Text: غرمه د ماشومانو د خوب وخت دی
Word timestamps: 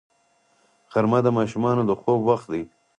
غرمه 0.93 1.19
د 1.23 1.27
ماشومانو 1.37 1.81
د 1.89 1.91
خوب 2.01 2.19
وخت 2.29 2.47
دی 2.53 2.63